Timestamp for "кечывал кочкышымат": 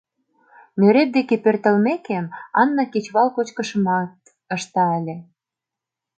2.91-4.11